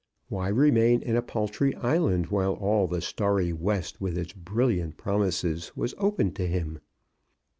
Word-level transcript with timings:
Why 0.29 0.47
remain 0.47 1.03
in 1.03 1.15
a 1.15 1.21
paltry 1.21 1.75
island 1.75 2.29
while 2.31 2.53
all 2.53 2.87
the 2.87 3.01
starry 3.01 3.53
west, 3.53 4.01
with 4.01 4.17
its 4.17 4.33
brilliant 4.33 4.97
promises, 4.97 5.73
was 5.75 5.93
open 5.99 6.31
to 6.33 6.47
him? 6.47 6.79